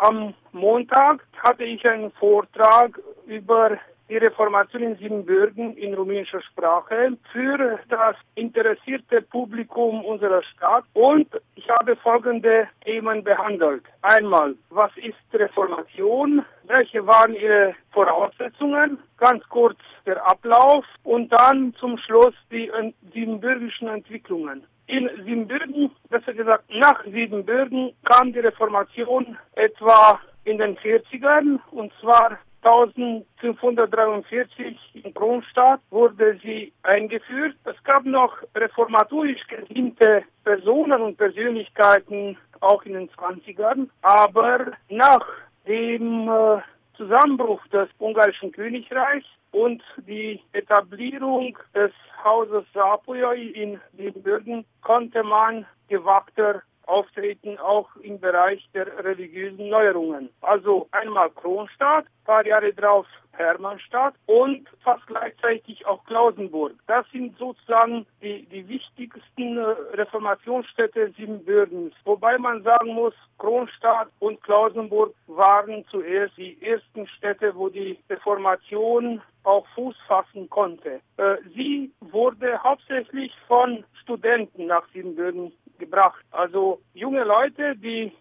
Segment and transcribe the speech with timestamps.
[0.00, 3.78] Am Montag hatte ich einen Vortrag über
[4.08, 11.26] die Reformation in Siebenbürgen in rumänischer Sprache für das interessierte Publikum unserer Stadt und
[11.56, 13.82] ich habe folgende Themen behandelt.
[14.02, 16.44] Einmal, was ist Reformation?
[16.68, 18.98] Welche waren ihre Voraussetzungen?
[19.16, 22.70] Ganz kurz der Ablauf und dann zum Schluss die
[23.12, 24.64] siebenbürgischen Entwicklungen.
[24.88, 32.38] In Siebenbürgen, besser gesagt nach Siebenbürgen, kam die Reformation etwa in den 40ern und zwar
[32.62, 37.54] 1543 in Kronstadt wurde sie eingeführt.
[37.64, 45.26] Es gab noch reformatorisch gesinnte Personen und Persönlichkeiten auch in den 20ern, aber nach
[45.66, 46.62] dem äh,
[46.98, 56.62] Zusammenbruch des ungarischen Königreichs und die Etablierung des Hauses Sapojoi in Siebenbürgen konnte man gewagter
[56.88, 60.30] auftreten, auch im Bereich der religiösen Neuerungen.
[60.40, 63.06] Also einmal Kronstadt, paar Jahre drauf
[63.38, 66.72] Hermannstadt und fast gleichzeitig auch Klausenburg.
[66.86, 69.62] Das sind sozusagen die, die wichtigsten äh,
[69.94, 71.94] Reformationsstädte Siebenbürgens.
[72.04, 79.22] Wobei man sagen muss, Kronstadt und Klausenburg waren zuerst die ersten Städte, wo die Reformation
[79.44, 81.00] auch Fuß fassen konnte.
[81.16, 86.24] Äh, sie wurde hauptsächlich von Studenten nach Siebenbürgen gebracht.
[86.30, 88.12] Also junge Leute, die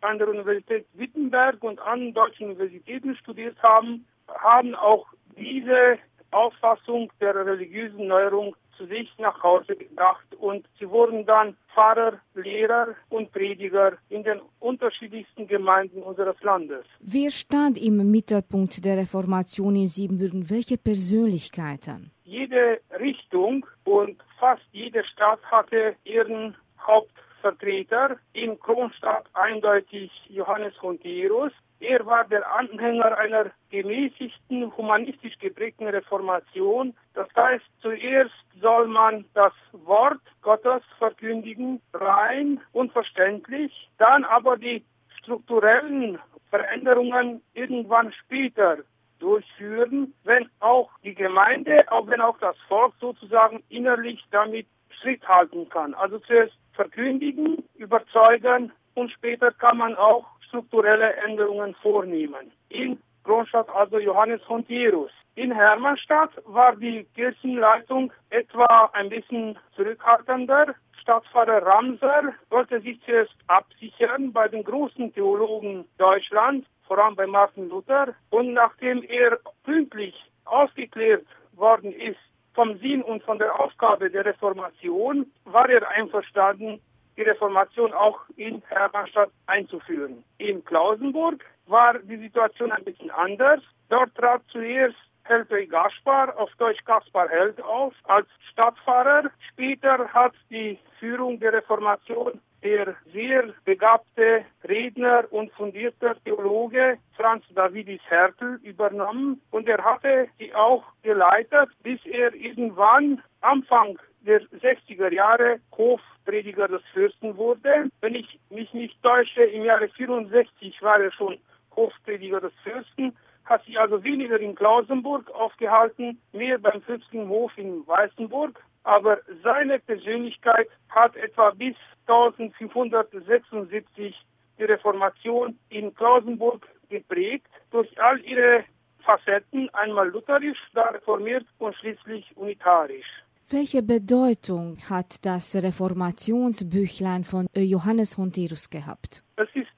[0.00, 5.98] an der Universität Wittenberg und an deutschen Universitäten studiert haben, haben auch diese
[6.30, 12.94] Auffassung der religiösen Neuerung zu sich nach Hause gebracht und sie wurden dann Pfarrer, Lehrer
[13.10, 16.84] und Prediger in den unterschiedlichsten Gemeinden unseres Landes.
[17.00, 20.48] Wer stand im Mittelpunkt der Reformation in Siebenbürgen?
[20.48, 22.10] Welche Persönlichkeiten?
[22.24, 26.56] Jede Richtung und fast jede Stadt hatte ihren
[26.90, 31.52] Hauptvertreter, in Kronstadt eindeutig Johannes Honterus.
[31.78, 36.94] Er war der Anhänger einer gemäßigten, humanistisch geprägten Reformation.
[37.14, 44.84] Das heißt, zuerst soll man das Wort Gottes verkündigen, rein und verständlich, dann aber die
[45.22, 46.18] strukturellen
[46.50, 48.78] Veränderungen irgendwann später
[49.20, 54.66] durchführen, wenn auch die Gemeinde, auch wenn auch das Volk sozusagen innerlich damit
[55.00, 55.94] Schritt halten kann.
[55.94, 62.52] Also zuerst verkündigen, überzeugen und später kann man auch strukturelle Änderungen vornehmen.
[62.68, 65.10] In Kronstadt also Johannes Honterus.
[65.36, 70.74] In Hermannstadt war die Kirchenleitung etwa ein bisschen zurückhaltender.
[71.00, 77.68] Stadtpfarrer Ramser wollte sich zuerst absichern bei den großen Theologen Deutschlands, vor allem bei Martin
[77.68, 78.14] Luther.
[78.30, 80.14] Und nachdem er pünktlich
[80.44, 82.18] aufgeklärt worden ist
[82.54, 86.80] vom Sinn und von der Aufgabe der Reformation war er einverstanden,
[87.16, 90.24] die Reformation auch in Hermannstadt einzuführen.
[90.38, 93.60] In Klausenburg war die Situation ein bisschen anders.
[93.88, 99.30] Dort trat zuerst Helpey Gaspar, auf Deutsch Gaspar Held auf, als Stadtpfarrer.
[99.52, 108.00] Später hat die Führung der Reformation der sehr begabte Redner und fundierte Theologe Franz Davidis
[108.08, 115.60] Hertel übernommen und er hatte sie auch geleitet, bis er irgendwann Anfang der 60er Jahre
[115.76, 117.90] Hofprediger des Fürsten wurde.
[118.00, 121.38] Wenn ich mich nicht täusche, im Jahre 64 war er schon
[121.74, 127.86] Hofprediger des Fürsten, hat sich also weniger in Klausenburg aufgehalten, mehr beim Fürstlichen Hof in
[127.86, 128.62] Weißenburg.
[128.82, 131.76] Aber seine Persönlichkeit hat etwa bis
[132.06, 134.16] 1576
[134.58, 138.64] die Reformation in Klausenburg geprägt durch all ihre
[139.00, 143.06] Facetten, einmal lutherisch, da reformiert und schließlich unitarisch.
[143.52, 149.24] Welche Bedeutung hat das Reformationsbüchlein von Johannes Honterus gehabt?
[149.36, 149.69] Es ist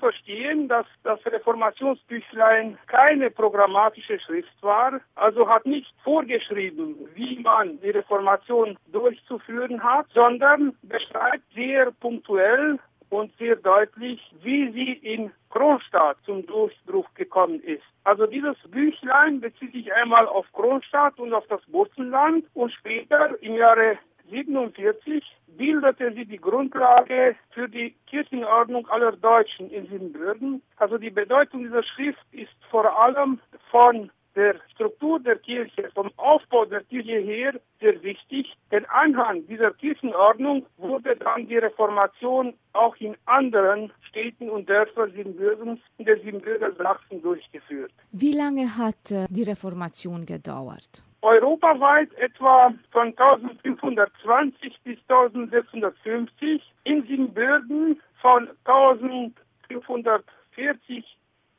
[0.00, 7.90] verstehen, dass das Reformationsbüchlein keine programmatische Schrift war, also hat nicht vorgeschrieben, wie man die
[7.90, 12.78] Reformation durchzuführen hat, sondern beschreibt sehr punktuell
[13.10, 17.82] und sehr deutlich, wie sie in Kronstadt zum Durchbruch gekommen ist.
[18.04, 23.54] Also dieses Büchlein bezieht sich einmal auf Kronstadt und auf das Burzenland und später im
[23.54, 23.98] Jahre
[24.30, 25.22] 47
[25.58, 30.62] bildete sie die Grundlage für die Kirchenordnung aller Deutschen in Siebenbürgen.
[30.76, 33.40] Also die Bedeutung dieser Schrift ist vor allem
[33.70, 39.72] von der Struktur der Kirche, vom Aufbau der Kirche her sehr wichtig, denn anhand dieser
[39.72, 46.72] Kirchenordnung wurde dann die Reformation auch in anderen Städten und Dörfern Siebenbürgens in der Siebenbürger
[46.76, 47.92] Sachsen durchgeführt.
[48.12, 51.02] Wie lange hat äh, die Reformation gedauert?
[51.22, 59.34] Europaweit etwa von 1520 bis 1650, in Siebenbürgen von 1500
[59.70, 61.04] 1540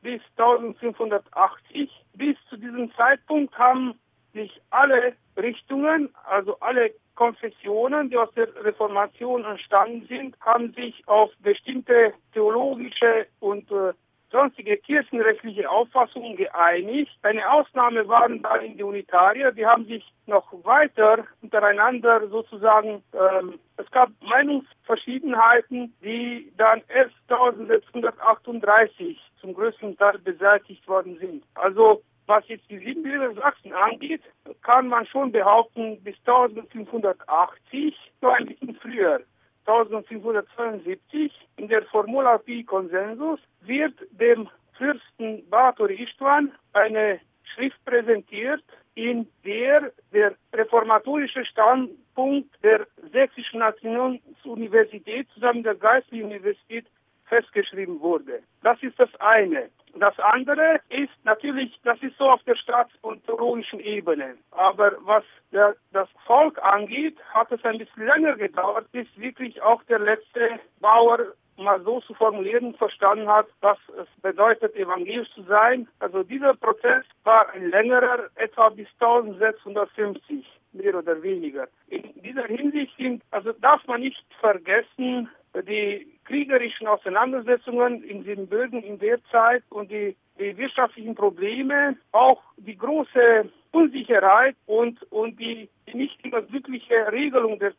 [0.02, 1.90] bis 1580.
[2.14, 4.00] Bis zu diesem Zeitpunkt haben
[4.34, 11.32] sich alle Richtungen, also alle Konfessionen, die aus der Reformation entstanden sind, haben sich auf
[11.40, 13.94] bestimmte theologische und äh,
[14.32, 14.78] sonstige
[15.12, 17.12] kirchenrechtliche Auffassungen geeinigt.
[17.22, 23.90] Eine Ausnahme waren dann die Unitarier, die haben sich noch weiter untereinander sozusagen, ähm, es
[23.92, 31.44] gab Meinungsverschiedenheiten, die dann erst 1638 zum größten Teil beseitigt worden sind.
[31.56, 34.22] Also was jetzt die Siebenbürger Sachsen angeht,
[34.62, 39.20] kann man schon behaupten, bis 1580, nur ein bisschen früher,
[39.66, 44.50] 1572, in der Formula Pi Konsensus, wird dem
[44.82, 47.20] Fürsten Batory Istvan eine
[47.54, 48.64] Schrift präsentiert,
[48.96, 56.88] in der der reformatorische Standpunkt der Sächsischen Nationsuniversität zusammen der Geistlichen Universität
[57.26, 58.42] festgeschrieben wurde.
[58.64, 59.70] Das ist das eine.
[59.94, 64.36] Das andere ist natürlich, das ist so auf der staats- und theologischen Ebene.
[64.50, 69.84] Aber was der, das Volk angeht, hat es ein bisschen länger gedauert, bis wirklich auch
[69.84, 71.20] der letzte Bauer
[71.58, 75.88] mal so zu formulieren verstanden hat, was es bedeutet, evangelisch zu sein.
[76.00, 81.68] Also dieser Prozess war ein längerer, etwa bis 1650, mehr oder weniger.
[81.88, 85.30] In dieser Hinsicht sind, also darf man nicht vergessen,
[85.68, 92.78] die kriegerischen Auseinandersetzungen in Siebenbürgen in der Zeit und die, die wirtschaftlichen Probleme, auch die
[92.78, 97.74] große Unsicherheit und, und die nicht immer glückliche Regelung der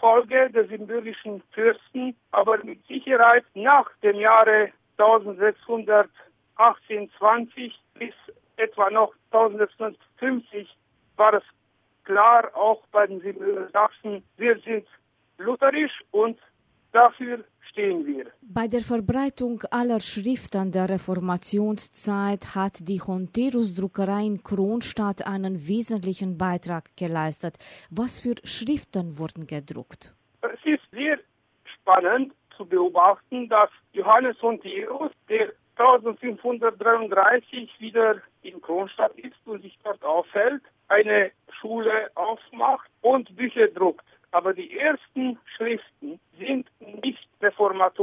[0.00, 8.14] Thronfolge der siebenbürgischen Fürsten, aber mit Sicherheit nach dem Jahre 1618, 20 bis
[8.56, 10.76] etwa noch 1650
[11.16, 11.44] war es
[12.04, 13.22] klar, auch bei den
[13.72, 14.86] Sachsen, wir sind
[15.38, 16.38] lutherisch und
[16.92, 18.26] Dafür stehen wir.
[18.42, 26.90] Bei der Verbreitung aller Schriften der Reformationszeit hat die Honterus-Druckerei in Kronstadt einen wesentlichen Beitrag
[26.96, 27.58] geleistet.
[27.90, 30.12] Was für Schriften wurden gedruckt?
[30.42, 31.18] Es ist sehr
[31.64, 40.04] spannend zu beobachten, dass Johannes Honterus, der 1533 wieder in Kronstadt ist und sich dort
[40.04, 44.04] aufhält, eine Schule aufmacht und Bücher druckt.
[44.32, 45.89] Aber die ersten Schriften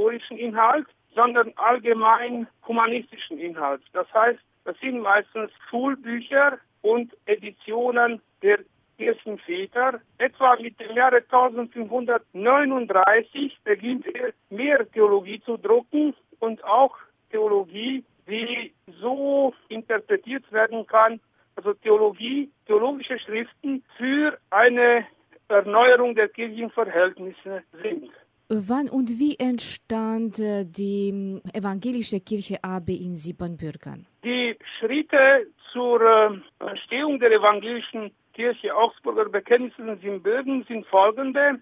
[0.08, 3.82] reformatorischen Inhalt, sondern allgemein humanistischen Inhalt.
[3.94, 8.60] Das heißt, das sind meistens Schulbücher und Editionen der
[8.98, 10.02] Kirchenväter.
[10.18, 16.96] Etwa mit dem Jahre 1539 beginnt er mehr Theologie zu drucken und auch
[17.32, 21.20] Theologie, die so interpretiert werden kann,
[21.56, 25.06] also Theologie, theologische Schriften für eine
[25.48, 28.12] Erneuerung der Kirchenverhältnisse sind.
[28.50, 34.08] Wann und wie entstand äh, die ähm, evangelische Kirche AB in Siebenbürgen?
[34.24, 36.30] Die Schritte zur äh,
[36.66, 41.60] Entstehung der evangelischen Kirche Augsburger Bekenntnisse in Siebenbürgen sind folgende.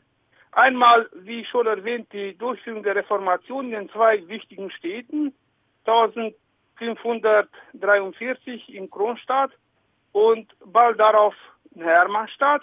[0.52, 5.34] Einmal, wie schon erwähnt, die Durchführung der Reformation in den zwei wichtigen Städten,
[5.86, 9.50] 1543 in Kronstadt
[10.12, 11.34] und bald darauf
[11.74, 12.62] in Hermannstadt.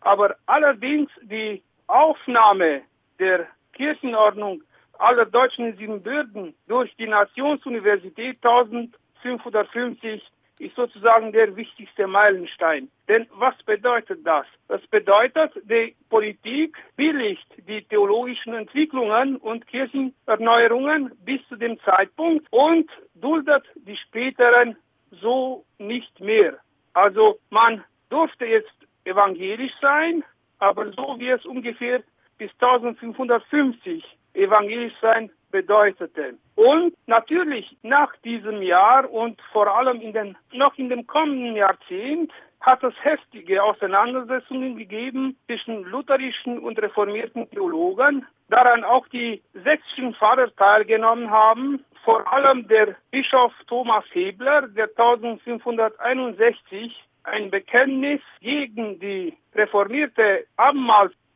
[0.00, 2.82] Aber allerdings die Aufnahme
[3.18, 3.48] der
[3.82, 4.62] Kirchenordnung
[4.96, 10.22] aller Deutschen in Siebenbürgen durch die Nationsuniversität 1550
[10.60, 12.88] ist sozusagen der wichtigste Meilenstein.
[13.08, 14.46] Denn was bedeutet das?
[14.68, 22.88] Das bedeutet, die Politik billigt die theologischen Entwicklungen und Kirchenerneuerungen bis zu dem Zeitpunkt und
[23.14, 24.76] duldet die späteren
[25.10, 26.56] so nicht mehr.
[26.92, 30.22] Also man durfte jetzt evangelisch sein,
[30.60, 32.04] aber so wie es ungefähr
[32.42, 34.02] bis 1550
[34.34, 36.34] evangelisch sein bedeutete.
[36.56, 42.32] Und natürlich nach diesem Jahr und vor allem in den, noch in dem kommenden Jahrzehnt
[42.60, 50.52] hat es heftige Auseinandersetzungen gegeben zwischen lutherischen und reformierten Theologen, daran auch die sächsischen Pfarrer
[50.56, 60.46] teilgenommen haben, vor allem der Bischof Thomas Hebler, der 1561 ein Bekenntnis gegen die reformierte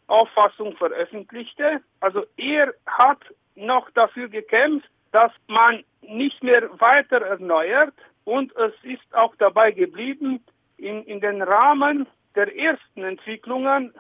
[0.09, 1.81] Abendmahlsauffassung veröffentlichte.
[2.01, 3.19] Also er hat
[3.55, 7.95] noch dafür gekämpft, dass man nicht mehr weiter erneuert
[8.25, 10.45] und es ist auch dabei geblieben,
[10.77, 13.95] in, in den Rahmen der ersten Entwicklungen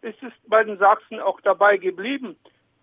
[0.00, 2.36] ist es bei den Sachsen auch dabei geblieben.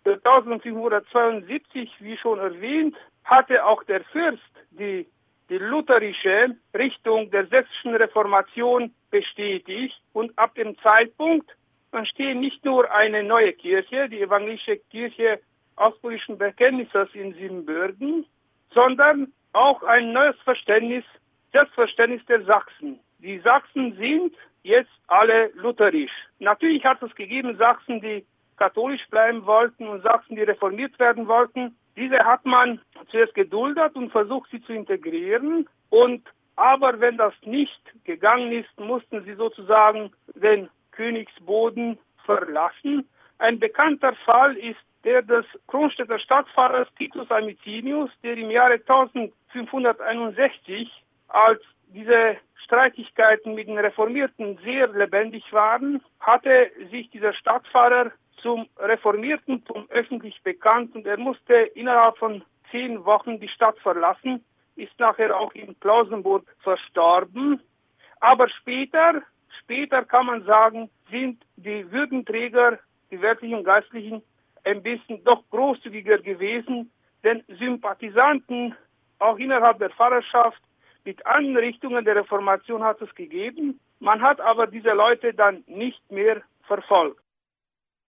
[0.06, 5.08] 1772, wie schon erwähnt, hatte auch der Fürst die
[5.51, 11.51] die lutherische Richtung der sächsischen Reformation bestätigt und ab dem Zeitpunkt
[11.92, 15.40] entsteht nicht nur eine neue Kirche, die evangelische Kirche
[15.76, 18.26] Augsburgischen Bekenntnisses in Siebenbürgen,
[18.74, 21.04] sondern auch ein neues Verständnis,
[21.52, 23.00] das Verständnis der Sachsen.
[23.20, 24.34] Die Sachsen sind
[24.64, 26.12] jetzt alle lutherisch.
[26.40, 28.26] Natürlich hat es gegeben Sachsen, die
[28.58, 31.76] katholisch bleiben wollten und Sachsen, die reformiert werden wollten.
[31.96, 32.80] Diese hat man
[33.10, 35.68] zuerst geduldet und versucht, sie zu integrieren.
[35.90, 40.70] Und aber wenn das nicht gegangen ist, mussten sie sozusagen den
[41.01, 43.10] Königsboden verlassen.
[43.39, 50.91] Ein bekannter Fall ist der des Kronstädter Stadtfahrers Titus Amicinius, der im Jahre 1561,
[51.27, 59.88] als diese Streitigkeiten mit den Reformierten sehr lebendig waren, hatte sich dieser Stadtfahrer zum Reformiertentum
[59.89, 65.51] öffentlich bekannt und er musste innerhalb von zehn Wochen die Stadt verlassen, ist nachher auch
[65.53, 67.60] in Klausenburg verstorben.
[68.20, 69.24] Aber später,
[69.60, 72.79] später kann man sagen, sind die Würdenträger,
[73.12, 74.22] die wörtlichen Geistlichen,
[74.63, 76.91] ein bisschen doch großzügiger gewesen,
[77.24, 78.75] denn Sympathisanten
[79.20, 80.62] auch innerhalb der Pfarrerschaft
[81.03, 83.79] mit Anrichtungen der Reformation hat es gegeben.
[84.00, 87.22] Man hat aber diese Leute dann nicht mehr verfolgt.